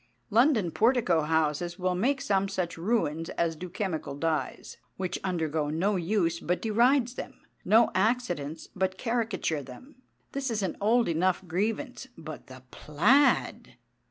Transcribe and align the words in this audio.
London 0.31 0.71
portico 0.71 1.21
houses 1.21 1.77
will 1.77 1.93
make 1.93 2.21
some 2.21 2.49
such 2.49 2.75
ruins 2.75 3.29
as 3.37 3.55
do 3.55 3.69
chemical 3.69 4.15
dyes, 4.15 4.77
which 4.97 5.19
undergo 5.23 5.69
no 5.69 5.95
use 5.95 6.39
but 6.39 6.59
derides 6.59 7.13
them, 7.13 7.39
no 7.63 7.91
accidents 7.93 8.67
but 8.75 8.97
caricature 8.97 9.61
them. 9.61 10.01
This 10.31 10.49
is 10.49 10.63
an 10.63 10.75
old 10.81 11.07
enough 11.07 11.47
grievance. 11.47 12.07
But 12.17 12.47
the 12.47 12.63
plaid! 12.71 13.75